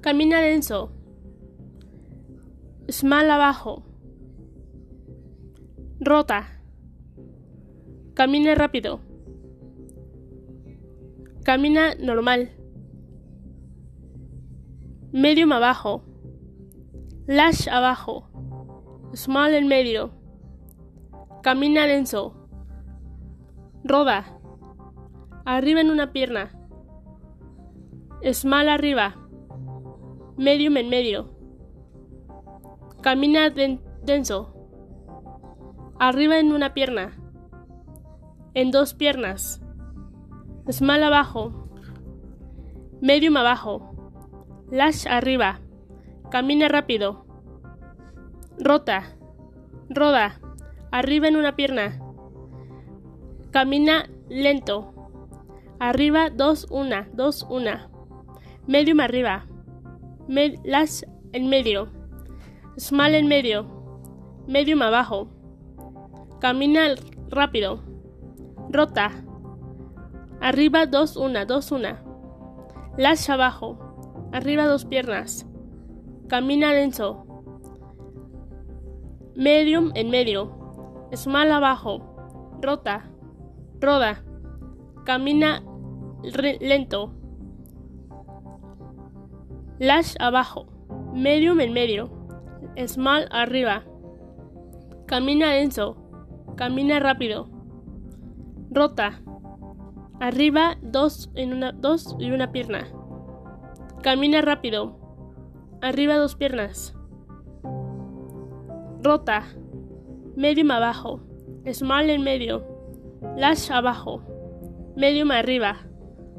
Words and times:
Camina 0.00 0.40
denso. 0.40 0.90
Small 2.88 3.30
abajo. 3.30 3.84
Rota. 6.00 6.46
Camina 8.14 8.54
rápido. 8.54 9.00
Camina 11.44 11.94
normal. 11.96 12.50
Medium 15.12 15.52
abajo. 15.52 16.02
Lash 17.26 17.68
abajo. 17.68 18.30
Small 19.12 19.52
en 19.52 19.68
medio. 19.68 20.12
Camina 21.42 21.86
denso. 21.86 22.48
Roda. 23.84 24.24
Arriba 25.44 25.82
en 25.82 25.90
una 25.90 26.10
pierna. 26.14 26.58
Small 28.32 28.70
arriba. 28.70 29.19
Medium 30.40 30.78
en 30.78 30.88
medio. 30.88 31.28
Camina 33.02 33.50
denso. 33.50 34.54
Arriba 35.98 36.38
en 36.38 36.52
una 36.52 36.72
pierna. 36.72 37.12
En 38.54 38.70
dos 38.70 38.94
piernas. 38.94 39.60
Small 40.66 41.02
abajo. 41.02 41.68
Medium 43.02 43.36
abajo. 43.36 44.14
Lash 44.70 45.06
arriba. 45.06 45.60
Camina 46.30 46.68
rápido. 46.68 47.26
Rota. 48.58 49.18
Roda. 49.90 50.40
Arriba 50.90 51.28
en 51.28 51.36
una 51.36 51.54
pierna. 51.54 52.00
Camina 53.50 54.08
lento. 54.30 54.94
Arriba, 55.78 56.30
dos, 56.30 56.66
una, 56.70 57.10
dos, 57.12 57.46
una. 57.50 57.90
Medium 58.66 59.00
arriba. 59.00 59.49
Lash 60.64 61.02
en 61.32 61.48
medio. 61.48 61.88
Small 62.76 63.14
en 63.14 63.26
medio. 63.26 63.66
Medium 64.46 64.82
abajo. 64.82 65.28
Camina 66.40 66.94
rápido. 67.28 67.82
Rota. 68.70 69.10
Arriba, 70.40 70.86
dos, 70.86 71.16
una, 71.16 71.44
dos, 71.44 71.72
una. 71.72 72.02
Lash 72.96 73.30
abajo. 73.30 73.78
Arriba 74.32 74.66
dos 74.66 74.84
piernas. 74.84 75.46
Camina 76.28 76.72
denso. 76.72 77.26
Medium 79.34 79.90
en 79.94 80.10
medio. 80.10 81.08
Small 81.12 81.50
abajo. 81.50 82.00
Rota. 82.62 83.10
Roda. 83.80 84.22
Camina 85.04 85.62
lento. 86.60 87.19
Lash 89.80 90.14
abajo. 90.20 90.66
Medium 91.14 91.58
en 91.58 91.72
medio. 91.72 92.10
Small 92.86 93.26
arriba. 93.30 93.82
Camina 95.06 95.52
denso. 95.52 95.96
Camina 96.54 97.00
rápido. 97.00 97.48
Rota. 98.70 99.22
Arriba 100.20 100.76
dos 100.82 101.30
en 101.34 101.54
una 101.54 101.72
dos 101.72 102.14
y 102.18 102.30
una 102.30 102.52
pierna. 102.52 102.88
Camina 104.02 104.42
rápido. 104.42 104.98
Arriba 105.80 106.16
dos 106.16 106.36
piernas. 106.36 106.94
Rota. 109.02 109.44
Medium 110.36 110.72
abajo. 110.72 111.22
Small 111.72 112.10
en 112.10 112.22
medio. 112.22 112.66
Lash 113.34 113.70
abajo. 113.70 114.22
Medium 114.94 115.30
arriba. 115.30 115.76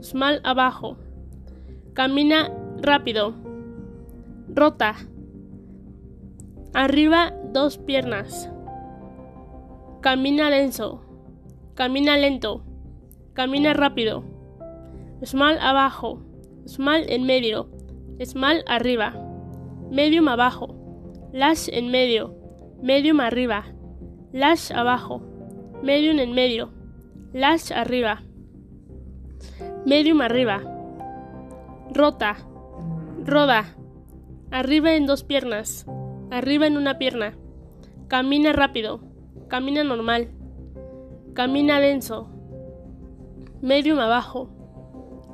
Small 0.00 0.40
abajo. 0.42 0.96
Camina 1.94 2.52
rápido. 2.80 3.34
Rota. 4.54 4.94
Arriba 6.74 7.32
dos 7.52 7.78
piernas. 7.78 8.50
Camina 10.00 10.50
denso. 10.50 11.02
Camina 11.74 12.16
lento. 12.16 12.64
Camina 13.34 13.74
rápido. 13.74 14.24
Small 15.22 15.58
abajo. 15.60 16.22
Small 16.66 17.04
en 17.08 17.24
medio. 17.24 17.68
Small 18.24 18.64
arriba. 18.66 19.14
Medium 19.90 20.28
abajo. 20.28 20.74
Lash 21.32 21.68
en 21.72 21.90
medio. 21.90 22.34
Medium 22.82 23.20
arriba. 23.20 23.64
Lash 24.32 24.72
abajo. 24.72 25.22
Medium 25.82 26.18
en 26.18 26.32
medio. 26.32 26.70
Lash 27.32 27.72
arriba. 27.72 28.22
Medium 29.84 30.20
arriba. 30.20 30.62
Rota. 31.94 32.47
Roda. 33.24 33.74
Arriba 34.50 34.94
en 34.94 35.06
dos 35.06 35.24
piernas. 35.24 35.86
Arriba 36.30 36.66
en 36.66 36.76
una 36.76 36.98
pierna. 36.98 37.36
Camina 38.06 38.52
rápido. 38.52 39.00
Camina 39.48 39.84
normal. 39.84 40.30
Camina 41.34 41.80
denso. 41.80 42.30
Medium 43.60 43.98
abajo. 43.98 44.50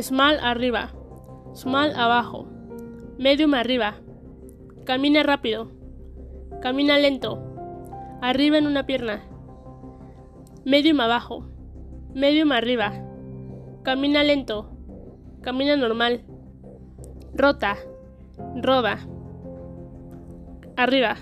Small 0.00 0.38
arriba. 0.42 0.92
Small 1.54 1.94
abajo. 1.94 2.48
Medium 3.16 3.54
arriba. 3.54 3.94
Camina 4.84 5.22
rápido. 5.22 5.70
Camina 6.60 6.98
lento. 6.98 7.42
Arriba 8.20 8.58
en 8.58 8.66
una 8.66 8.86
pierna. 8.86 9.22
Medium 10.64 11.00
abajo. 11.00 11.46
Medium 12.12 12.52
arriba. 12.52 12.92
Camina 13.84 14.24
lento. 14.24 14.70
Camina 15.42 15.76
normal. 15.76 16.24
Rota. 17.38 17.76
Roda. 18.60 18.98
Arriba. 20.76 21.16